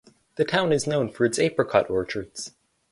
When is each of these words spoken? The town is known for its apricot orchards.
The 0.37 0.45
town 0.45 0.71
is 0.71 0.87
known 0.87 1.11
for 1.11 1.25
its 1.25 1.37
apricot 1.37 1.87
orchards. 1.87 2.53